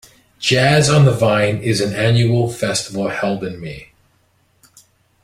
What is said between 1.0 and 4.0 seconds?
the Vine is an annual festival held in May.